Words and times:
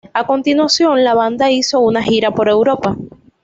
A 0.15 0.25
continuación, 0.25 1.03
la 1.03 1.13
banda 1.13 1.51
hizo 1.51 1.79
una 1.79 2.01
gira 2.01 2.31
por 2.31 2.49
Europa. 2.49 2.97